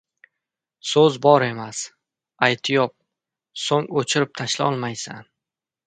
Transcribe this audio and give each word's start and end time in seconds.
•So‘z 0.91 1.19
bo‘r 1.25 1.45
emas, 1.49 1.83
aytiob, 2.49 2.97
so‘ng 3.67 3.89
o‘chirib 4.03 4.37
tashlolmaysan. 4.43 5.27